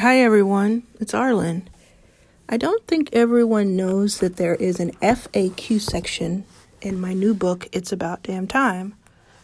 [0.00, 0.84] Hi, everyone.
[0.98, 1.64] It's Arlan.
[2.48, 6.46] I don't think everyone knows that there is an FAQ section
[6.80, 8.94] in my new book, It's About Damn Time.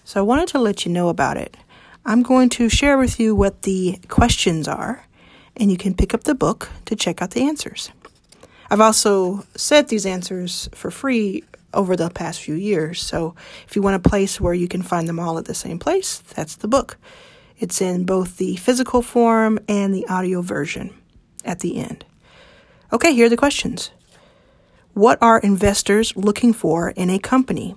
[0.04, 1.58] So I wanted to let you know about it.
[2.06, 5.04] I'm going to share with you what the questions are,
[5.58, 7.91] and you can pick up the book to check out the answers.
[8.71, 11.45] I've also set these answers for free
[11.75, 13.35] over the past few years, so
[13.69, 16.20] if you want a place where you can find them all at the same place,
[16.34, 16.97] that's the book.
[17.59, 20.95] It's in both the physical form and the audio version
[21.45, 22.05] at the end.
[22.92, 23.91] Okay, here are the questions.
[24.92, 27.74] What are investors looking for in a company?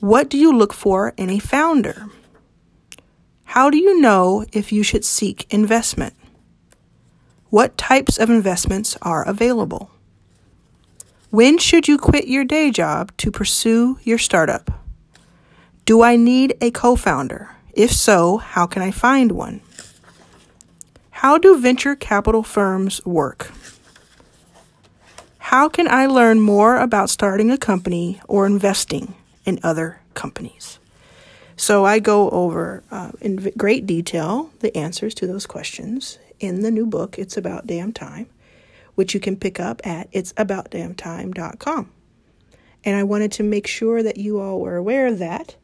[0.00, 2.06] What do you look for in a founder?
[3.44, 6.14] How do you know if you should seek investment?
[7.50, 9.90] What types of investments are available?
[11.30, 14.70] When should you quit your day job to pursue your startup?
[15.84, 17.50] Do I need a co founder?
[17.74, 19.60] If so, how can I find one?
[21.10, 23.52] How do venture capital firms work?
[25.38, 30.78] How can I learn more about starting a company or investing in other companies?
[31.56, 36.70] So I go over uh, in great detail the answers to those questions in the
[36.70, 38.26] new book, It's About Damn Time,
[38.94, 41.90] which you can pick up at it'saboutdamntime.com.
[42.84, 45.56] And I wanted to make sure that you all were aware of that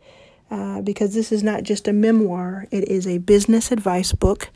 [0.51, 4.51] uh, because this is not just a memoir, it is a business advice book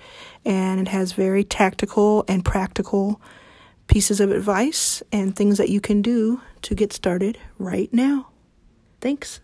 [0.44, 3.20] and it has very tactical and practical
[3.86, 8.28] pieces of advice and things that you can do to get started right now.
[9.00, 9.40] Thanks.